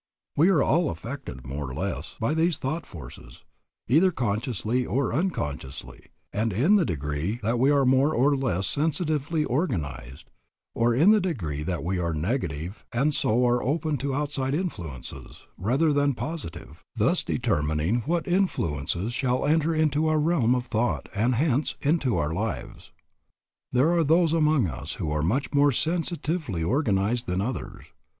[0.35, 3.43] We are all affected, more or less, by these thought forces,
[3.87, 9.43] either consciously or unconsciously; and in the degree that we are more or less sensitively
[9.45, 10.31] organized,
[10.73, 15.43] or in the degree that we are negative and so are open to outside influences,
[15.55, 21.35] rather than positive, thus determining what influences shall enter into our realm of thought, and
[21.35, 22.89] hence into our lives.
[23.71, 27.85] There are those among us who are much more sensitively organized than others.